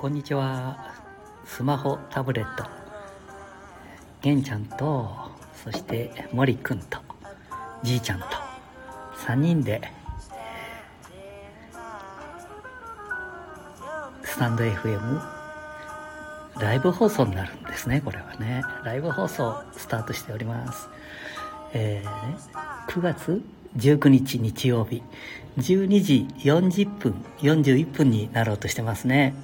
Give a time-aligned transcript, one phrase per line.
[0.00, 0.94] こんにちは。
[1.44, 2.64] スマホタブレット。
[4.22, 5.10] 玄ちゃんと
[5.62, 6.96] そして森くんと
[7.82, 8.24] じいちゃんと
[9.26, 9.82] 3人で
[14.22, 15.20] スタンド FM
[16.58, 18.62] ライブ放送になるんですねこれはね。
[18.86, 20.88] ライブ放送スタートしております。
[21.74, 23.42] えー、9月
[23.76, 25.02] 19日日曜日。
[25.58, 29.34] 12時40分41分になろうとしてますね。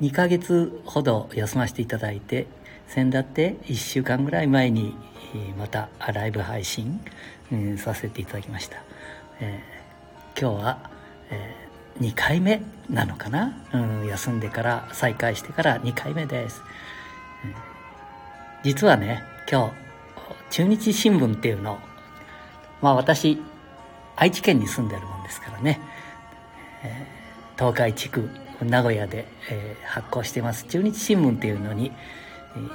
[0.00, 2.46] 2ヶ月ほど休ませていただいて
[2.88, 4.94] 先だって1週間ぐらい前に
[5.58, 7.00] またライブ配信、
[7.78, 8.82] させていただきました、
[9.40, 10.90] えー、今日は、
[11.30, 16.62] えー、2回目なのかな、うん、休んでから再開してから2回目です、
[17.44, 17.54] うん、
[18.64, 19.74] 実はね今日
[20.50, 21.78] 中日新聞っていうの
[22.80, 23.40] まあ私
[24.16, 25.80] 愛知県に住んでるもんですからね、
[26.82, 28.28] えー、東海地区
[28.62, 30.64] 名古屋で、えー、発行してます。
[30.64, 31.92] 中日新聞っていうのに、
[32.56, 32.70] えー、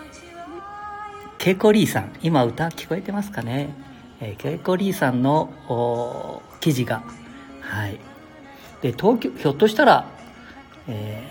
[1.38, 2.14] ケイコリーさん。
[2.22, 3.74] 今歌聞こえてますかね、
[4.20, 7.04] えー、ケイコリーさんの記事が。
[7.62, 8.00] はい。
[8.82, 10.08] で東京ひょっとしたら、
[10.88, 11.24] え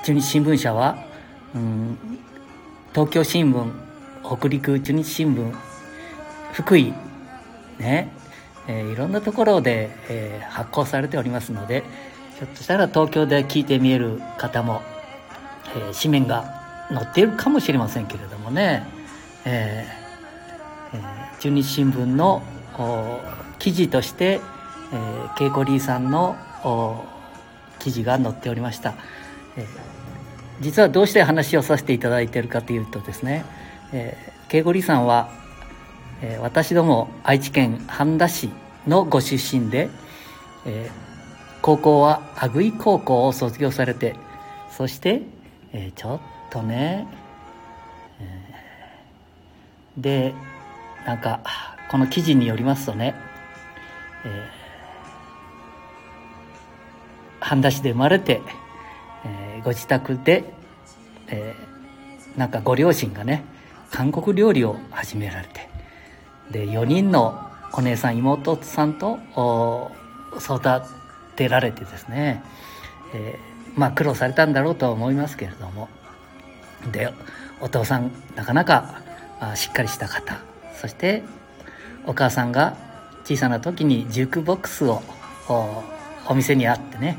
[0.00, 0.98] ー、中日新聞社は、
[1.54, 1.98] うん、
[2.92, 3.72] 東京新聞
[4.22, 5.54] 北陸中日新聞
[6.52, 6.92] 福井
[7.78, 8.12] ね、
[8.68, 11.84] えー、いろんなところで、えー、発行されておりますので
[12.38, 14.82] ひょっとしたら東京で聞いてみえる方も、
[15.74, 18.86] えー、紙面が載っているかもしれませんけれどもね、
[19.44, 22.42] えーえー、中日新聞の
[23.58, 24.40] 記事として、
[24.92, 26.36] えー、ケイコリーさんの
[27.78, 28.94] 記事が載っておりました、
[29.56, 29.66] えー、
[30.60, 33.44] 実はどうして話をさせていただいているかというとですね、
[33.92, 35.46] えー、ケイコリーさんは
[36.22, 38.50] えー、私ども愛知県半田市
[38.86, 39.90] のご出身で、
[40.64, 41.05] えー、
[41.66, 44.14] 高校は阿久井高校を卒業されて
[44.70, 45.22] そして、
[45.72, 47.08] えー、ちょっとね、
[48.20, 50.34] えー、で
[51.04, 51.40] なんか
[51.90, 53.16] この記事によりますとね、
[54.24, 58.40] えー、半田市で生まれて、
[59.24, 60.44] えー、ご自宅で、
[61.26, 63.44] えー、なんかご両親がね
[63.90, 65.68] 韓国料理を始められて
[66.48, 69.18] で4人のお姉さん妹さんと
[70.38, 71.05] 育て
[71.48, 72.42] られてですね、
[73.14, 75.88] えー、まあ苦労されたんだろうとは思いますけれども
[76.92, 77.12] で
[77.60, 79.02] お父さんなかなか
[79.40, 80.38] あしっかりした方
[80.74, 81.22] そして
[82.06, 82.76] お母さんが
[83.24, 85.02] 小さな時にジュークボックスを
[86.28, 87.18] お店にあってね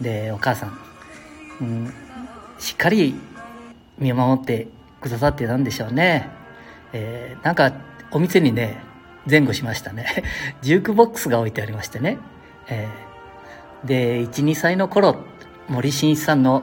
[0.00, 0.78] でお母さん、
[1.60, 1.94] うん、
[2.58, 3.14] しっかり
[3.98, 4.68] 見守って
[5.00, 6.28] くださってたんでしょうね、
[6.92, 7.72] えー、なんか
[8.14, 8.76] お店にね、
[9.28, 10.06] 前後しましたね。
[10.60, 12.18] ジュークボックスが置いてありましてね。
[12.68, 13.11] えー、
[13.84, 15.16] で、1、2歳の頃、
[15.68, 16.62] 森進一さんの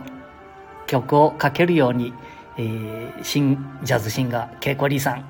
[0.88, 2.14] 曲をかけるように、
[2.58, 5.26] えー、新ジャズシンガー、ケイコリーさん、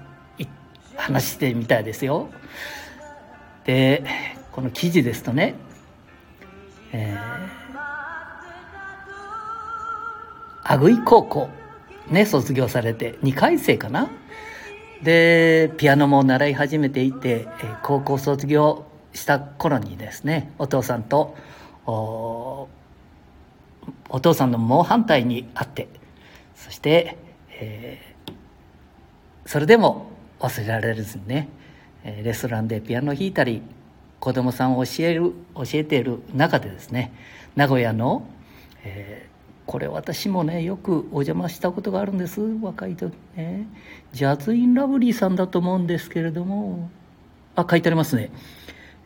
[0.96, 2.30] 話してみたいですよ。
[3.66, 4.04] で、
[4.52, 5.56] この記事ですとね、
[6.92, 7.20] えー、
[10.64, 11.50] アグイ高校、
[12.10, 14.10] ね、卒業されて、2回生かな
[15.02, 17.48] でピアノも習い始めていて、
[17.84, 21.36] 高校卒業した頃にですねお父さんと
[21.92, 22.70] お
[24.22, 25.88] 父さんの猛反対にあって
[26.56, 27.18] そして、
[27.52, 28.34] えー、
[29.46, 31.50] それでも忘れられずにね
[32.04, 33.62] レストランでピアノ弾いたり
[34.20, 37.14] 子供さんを教える教えている中でですね
[37.56, 38.26] 名古屋の、
[38.84, 39.30] え
[39.70, 43.68] これ私もねよくお邪魔したことがあるんです若い時ね。
[44.14, 46.90] ジャズ・イン・ラブリーさんだと思うんですけれども。
[47.56, 48.32] あ書いてありますね。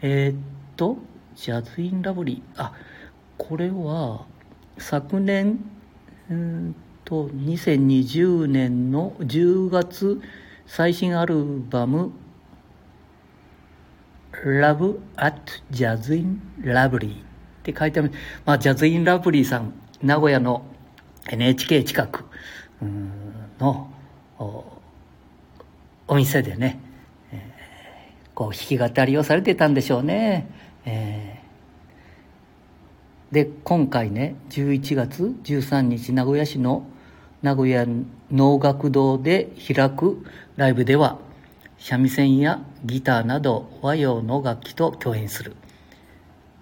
[0.01, 0.37] えー、っ
[0.77, 0.95] と
[1.35, 2.73] ジャズ・イン・ラブリーあ
[3.37, 4.25] これは
[4.77, 5.59] 昨年
[6.29, 10.21] うんと2020年の10月
[10.65, 12.11] 最新アルバム
[14.45, 15.35] 「Love at
[15.71, 17.23] Jazz in Lovely」っ
[17.63, 18.11] て書いてある、
[18.45, 20.65] まあ、ジャズ・イン・ラブリーさん名古屋の
[21.29, 22.25] NHK 近く
[23.59, 23.89] の
[26.07, 26.79] お店でね、
[28.35, 30.49] こう弾き語りをされてたんでしょうね。
[30.85, 36.85] えー、で今回ね11月13日名古屋市の
[37.41, 37.85] 名古屋
[38.31, 40.25] 能楽堂で開く
[40.55, 41.19] ライブでは
[41.77, 45.55] 三味線やギターなど和洋の楽器と共演する。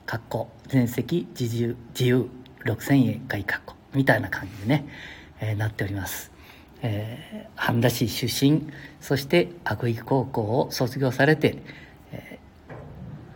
[0.08, 2.28] かっこ全席自由自由
[2.66, 4.88] 6000円外括弧みたいな感じでね、
[5.40, 6.32] えー、なっております。
[6.82, 8.68] えー、半田市出身
[9.00, 11.62] そして阿久井高校を卒業されて、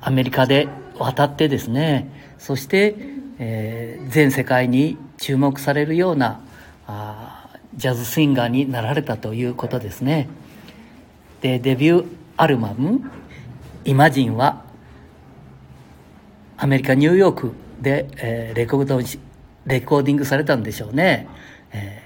[0.05, 0.67] アメリカで
[0.99, 2.95] 渡ってですねそして、
[3.39, 6.41] えー、全世界に注目されるような
[6.85, 10.29] あジャズシンガーになられたということですね。
[11.41, 12.05] でデビュー
[12.37, 13.01] アルバム
[13.83, 14.63] 「イマジン」は
[16.55, 18.99] アメリカニューヨークで、えー、レコード
[19.65, 21.27] レコーディングされたんでしょうね、
[21.71, 22.03] え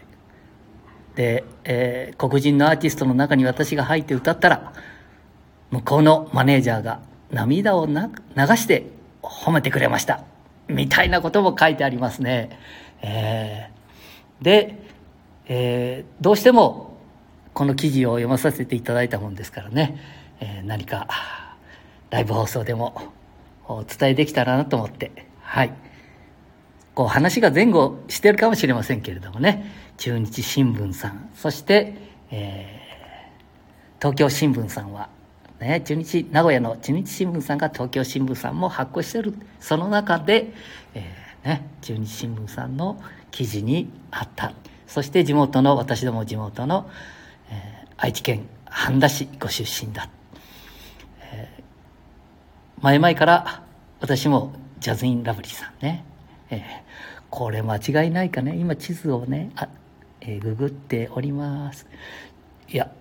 [1.16, 4.74] ー、で、えー、黒人のアーティストの中に私が入って歌ったら
[5.70, 8.88] 向こうのマネージャーが涙を流して
[9.22, 10.24] 褒めてくれました。
[10.68, 12.60] みたいなことも書いてありますね、
[13.02, 14.76] えー、で、
[15.48, 16.98] えー、どうしても
[17.54, 19.98] この記事を読まさせていただいたもんですからね、
[20.40, 21.08] えー、何か
[22.12, 23.14] ライブ放送でも
[23.68, 25.28] お伝えできたらなと思って。
[25.42, 25.74] はい。
[26.96, 29.72] こう話が前後してるかもしれませんけれどもね。
[29.98, 31.30] 中日新聞さん。
[31.36, 31.96] そして、
[32.32, 32.80] え、
[34.00, 35.10] 東京新聞さんは
[35.60, 40.54] ね、中日名古屋の中日新聞さんが東京新聞さんも発行してるその中で、
[40.94, 43.02] えー、ね、中日新聞さんの
[43.32, 44.54] 記事にあった。
[44.88, 46.90] そして地元の私ども地元の、
[47.52, 50.10] えー、愛知県半田市ご出身だ、
[51.22, 53.64] えー、前々から
[54.00, 56.06] 私もジャズインラブリーさんね、
[56.50, 56.60] えー、
[57.30, 58.56] これ間違いないかね。
[58.56, 59.68] 今地図をねあ、
[60.22, 61.86] えー、ググっております。
[62.70, 62.92] いや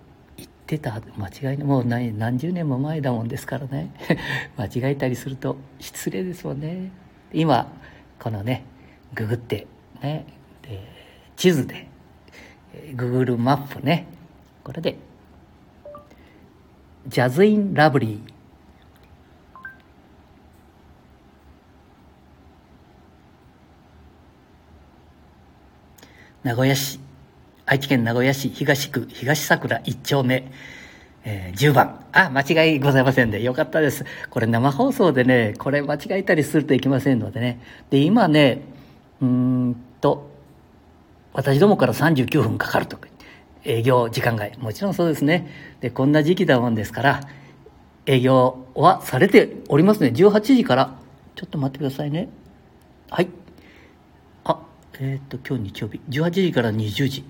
[0.68, 3.90] ってた間違いもう何何十年も前だもんですからね。
[4.58, 6.90] 間違えたりすると失礼ですもんね。
[7.32, 7.72] 今
[8.18, 8.64] このね
[9.14, 9.66] ググって
[10.02, 10.26] ね
[10.60, 10.78] で
[11.36, 11.86] 地図で
[12.94, 14.04] ググルマップね
[14.62, 14.98] これで
[17.06, 18.38] ジャズインラブリー。
[26.44, 27.00] 名古屋市
[27.70, 30.50] 愛知県名古屋市東区東桜1丁目、
[31.22, 32.02] えー、10番。
[32.12, 34.06] あ、間違いございませんで、よかったです。
[34.30, 37.60] これ生放送でね、これ間違えたりするといけませんのでね。
[37.90, 38.62] で、今ね、
[39.20, 40.30] うんと、
[41.34, 42.98] 私どもから39分かかると。
[43.64, 44.56] 営業時間外。
[44.58, 45.46] もちろんそうですね。
[45.82, 47.20] で、こんな時期だもんですから、
[48.06, 50.08] 営業はされておりますね。
[50.14, 50.96] 18時から、
[51.34, 52.30] ちょっと待ってくださいね。
[53.10, 53.28] はい。
[55.00, 56.00] えっ、ー、と、今日日曜日。
[56.08, 57.20] 18時から20時。
[57.20, 57.24] っ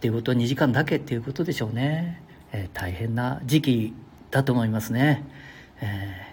[0.00, 3.94] ていうことは2時間だけっていうことでしょうね、えー、大変な時期
[4.30, 5.22] だと思いますね、
[5.82, 6.26] え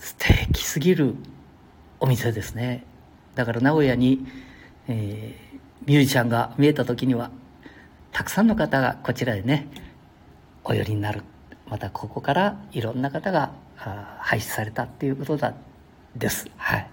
[0.00, 1.16] ー、素敵すぎる
[2.00, 2.82] お店ですね。
[3.34, 4.26] だから名古屋に、
[4.88, 7.30] えー、ミュージシャンが見えた時には
[8.10, 9.68] たくさんの方がこちらでね
[10.64, 11.22] お寄りになる。
[11.68, 15.52] またここからいろんな方が配出されたっていうことだ
[16.14, 16.48] です。
[16.56, 16.88] はい、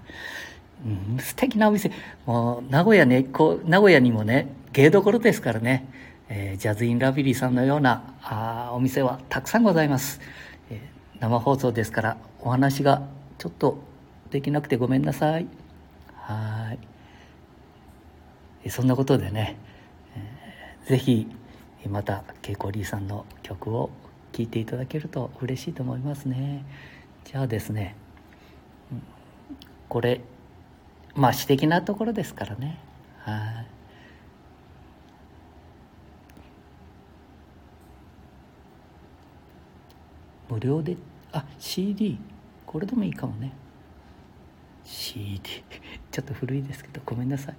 [0.85, 1.91] うん、素敵なお店。
[2.25, 5.87] もう名古屋ねこう名古屋にもね芸どころですからね、
[6.29, 10.19] えー、ジャズインラビリーさんのようなあお店はたくさんございます、
[10.69, 13.07] えー、生放送ですからお話が
[13.37, 13.77] ちょっと
[14.29, 15.47] できなくてごめんなさい。
[16.15, 16.75] は
[18.63, 19.57] い、そんなことでね、
[20.15, 21.27] えー、ぜひ
[21.89, 23.89] またケイコリーさんの曲を
[24.31, 26.65] 聴いていただけると嬉しいと思いますね。
[27.25, 27.95] じゃあですね
[29.89, 30.21] これ
[31.15, 32.79] まあ私的なところですからね。
[33.19, 33.67] はい。
[40.49, 40.97] 無料で
[41.31, 42.19] あ CD
[42.65, 43.53] これでもいいかもね。
[44.83, 45.39] CD
[46.11, 47.55] ちょっと古いですけどごめんなさい。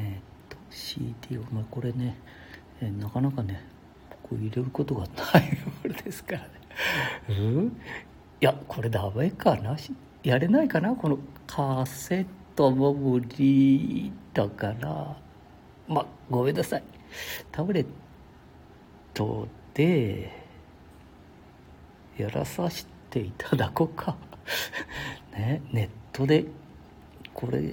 [0.00, 2.16] えっと CD をまあこれね、
[2.80, 3.77] え、なかなかね
[4.28, 6.48] こう入れることがないものですからね。
[7.28, 7.66] うん？
[7.66, 7.70] い
[8.40, 9.76] やこれダメかな？
[10.22, 10.94] やれないかな？
[10.94, 15.16] このカセットとも無理だから。
[15.86, 16.82] まあごめんなさい。
[17.52, 17.86] タブレッ
[19.14, 20.28] トで
[22.16, 24.16] やらさせていただこうか。
[25.32, 26.46] ねネットで。
[27.32, 27.72] これ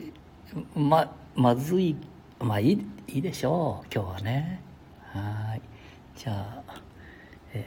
[0.75, 1.95] ままずい。
[2.39, 3.87] まあいいいいでしょう。
[3.91, 4.61] 今日はね。
[5.01, 5.61] はい
[6.15, 6.81] じゃあ
[7.53, 7.65] え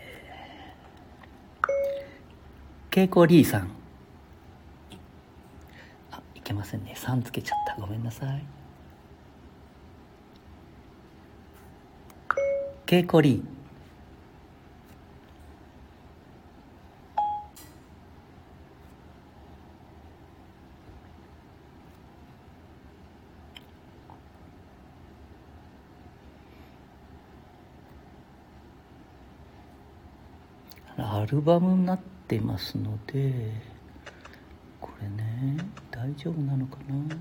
[1.63, 1.67] ー、
[2.91, 3.71] ケイコリーさん。
[6.11, 6.95] あ、いけませんね。
[6.97, 7.81] 3つけちゃった。
[7.81, 8.45] ごめんなさい。
[12.87, 13.45] ケイコリ
[30.99, 33.53] アルバムになってますので
[34.81, 35.57] これね
[35.91, 37.17] 大丈夫なのかな？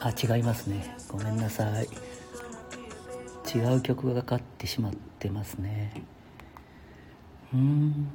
[0.00, 0.96] あ違いますね。
[1.08, 1.88] ごめんなさい。
[3.56, 6.02] 違う曲がかかってしまってますね。
[7.54, 8.08] うん。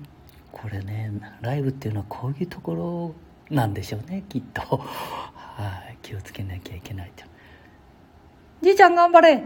[0.51, 2.75] これねライブっていうのはこういうとこ
[3.49, 4.61] ろなんでしょうねきっと。
[4.61, 4.83] は
[5.91, 5.97] い。
[6.01, 7.23] 気をつけなきゃいけないと。
[8.61, 9.43] じいちゃん頑張れ。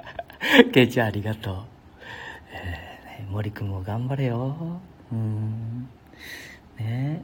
[0.72, 1.56] ケイちゃんありがとう、
[3.20, 4.80] えー、森くんも頑張れよ。
[5.12, 5.88] うん。
[6.78, 7.22] ね。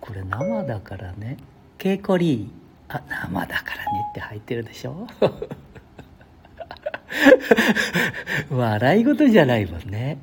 [0.00, 1.36] これ生だからね。
[1.78, 2.48] ケイコリー。
[2.88, 5.06] あ生だからねって入ってるでしょ。
[8.50, 10.18] 笑い事じゃないもんね。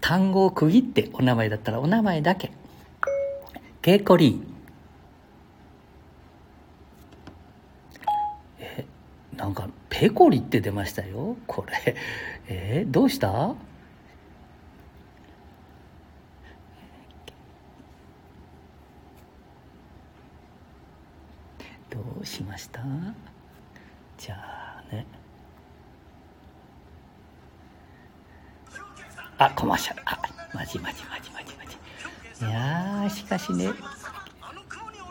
[0.00, 2.52] 単語を区切ってお名前だったらお名前だけ。
[3.80, 4.42] ケイコリー
[8.58, 8.84] え
[9.36, 9.68] なんか
[9.98, 11.36] ペコリって出ましたよ。
[11.48, 11.96] これ。
[12.46, 13.28] えー、どうした？
[13.28, 13.56] ど
[22.20, 22.80] うしました？
[24.16, 25.04] じゃあね。
[29.38, 30.02] あコマーシャル。
[30.04, 30.16] あ
[30.54, 31.64] まじまじまじまじま
[32.38, 32.46] じ。
[32.46, 33.70] いやしかしね。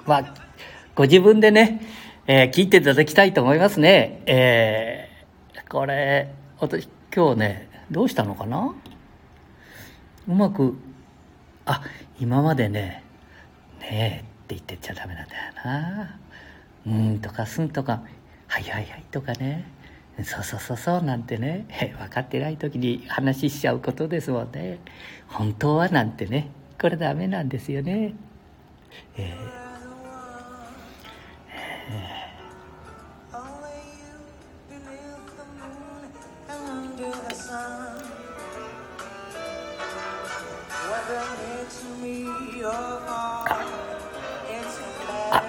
[0.06, 0.34] まあ
[0.96, 1.82] ご自分でね、
[2.30, 4.22] えー、聞いていただきたいと思いますね。
[4.26, 8.76] えー、これ私今日ねどうしたのかな？
[10.28, 10.78] うまく
[11.66, 11.82] あ
[12.20, 13.02] 今までね
[13.80, 16.20] 「ねえ」って言ってちゃダメなんだよな
[16.86, 18.04] 「うん」とか「すん」とか
[18.48, 19.66] 「はいはいはい」とかね。
[20.24, 21.66] そうそうそうそうなんてね。
[21.98, 24.80] 分かってない時に話しちゃうことですもんね。
[25.28, 26.50] 本当はなんてね。
[26.82, 28.16] これダメなんですよね。
[29.16, 29.68] えー。
[31.90, 32.17] あ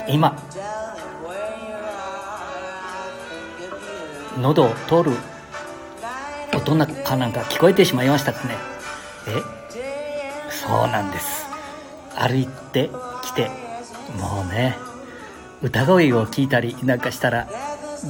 [0.08, 0.36] 今。
[4.40, 5.12] 喉を通る。
[6.56, 8.54] 音なんかなんか聞こえてしまいましたかね。
[9.28, 9.42] え？
[10.50, 11.46] そうなんです。
[12.16, 12.90] 歩いて
[13.22, 13.50] きて。
[14.18, 14.88] もうね。
[15.62, 17.48] 歌声を聞いたりなんかしたら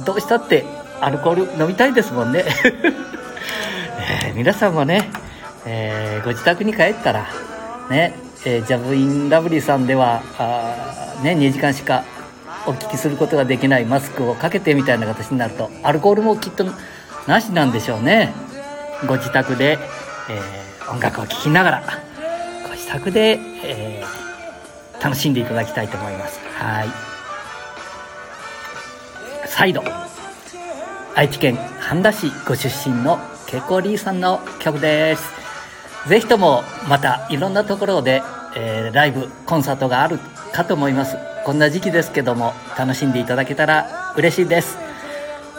[0.05, 0.65] どうしたって
[1.01, 2.43] アルコール飲みたいですもんね、
[4.25, 5.09] えー、皆さんもね、
[5.65, 7.25] えー、ご自宅に帰ったら
[7.89, 8.13] ね、
[8.45, 12.05] えー、ジャブインラブリーさんではあ、ね、2時間しか
[12.65, 16.65] お聞きすることができないマスクをかけてみたいな形になるとアルコールもきっと
[17.27, 18.33] なしなんでしょうね。
[19.07, 19.77] ご自宅で、
[20.29, 21.83] えー、音楽を聴きながら
[22.63, 26.39] ご自宅で、えー、楽しんでいただきたいと思います。
[26.55, 26.87] はい。
[29.47, 29.83] 再度
[31.15, 35.38] 愛知県半田市ご出身のケコリーさんの曲です。
[36.07, 38.23] ぜひともまたいろんなところで、
[38.55, 40.17] えー、ライブコンサートがある
[40.53, 41.17] かと思います。
[41.45, 44.77] こんな時期ですけども楽しんでいただけたら嬉しいです。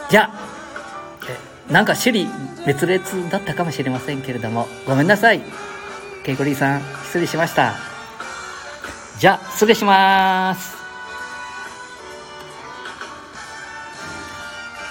[0.09, 2.33] じゃあなんか首里
[2.63, 5.41] 滅裂だったかもしれませんけれどもごめんなさい。
[6.23, 7.75] ケイコリーさん失礼しました。
[9.17, 10.80] じゃあ失礼します。